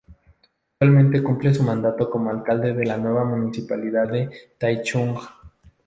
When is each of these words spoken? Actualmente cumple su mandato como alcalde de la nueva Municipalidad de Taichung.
Actualmente 0.79 1.21
cumple 1.21 1.53
su 1.53 1.61
mandato 1.61 2.09
como 2.09 2.31
alcalde 2.31 2.73
de 2.73 2.85
la 2.87 2.97
nueva 2.97 3.23
Municipalidad 3.23 4.07
de 4.07 4.31
Taichung. 4.57 5.15